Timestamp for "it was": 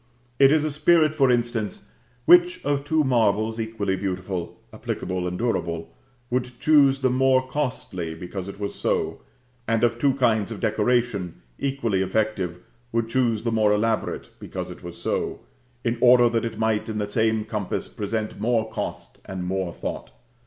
8.47-8.73, 14.71-14.97